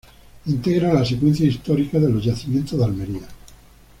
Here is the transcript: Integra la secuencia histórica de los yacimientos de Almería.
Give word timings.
Integra 0.47 0.93
la 0.95 1.05
secuencia 1.05 1.45
histórica 1.45 1.99
de 1.99 2.09
los 2.09 2.23
yacimientos 2.25 2.79
de 2.79 2.85
Almería. 2.85 3.27